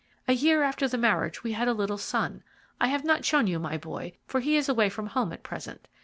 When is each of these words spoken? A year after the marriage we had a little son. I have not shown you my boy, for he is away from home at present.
A 0.27 0.33
year 0.33 0.63
after 0.63 0.87
the 0.87 0.97
marriage 0.97 1.43
we 1.43 1.51
had 1.51 1.67
a 1.67 1.73
little 1.75 1.99
son. 1.99 2.41
I 2.79 2.87
have 2.87 3.03
not 3.03 3.23
shown 3.23 3.45
you 3.45 3.59
my 3.59 3.77
boy, 3.77 4.13
for 4.25 4.39
he 4.39 4.57
is 4.57 4.67
away 4.67 4.89
from 4.89 5.05
home 5.05 5.31
at 5.31 5.43
present. 5.43 5.87